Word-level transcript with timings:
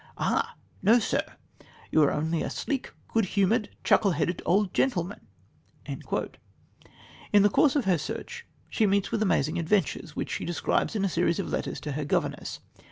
Ah! 0.17 0.55
no, 0.81 0.97
sir, 0.97 1.21
you 1.91 2.01
are 2.01 2.11
only 2.11 2.41
a 2.41 2.49
sleek, 2.49 2.91
good 3.13 3.23
humoured, 3.37 3.69
chuckle 3.83 4.13
headed, 4.13 4.41
old 4.47 4.73
gentleman." 4.73 5.27
In 5.85 6.01
the 7.43 7.49
course 7.51 7.75
of 7.75 7.85
her 7.85 7.99
search 7.99 8.47
she 8.67 8.87
meets 8.87 9.11
with 9.11 9.21
amazing 9.21 9.59
adventures, 9.59 10.15
which 10.15 10.31
she 10.31 10.43
describes 10.43 10.95
in 10.95 11.05
a 11.05 11.07
series 11.07 11.37
of 11.37 11.49
letters 11.51 11.79
to 11.81 11.91
her 11.91 12.03
governess. 12.03 12.61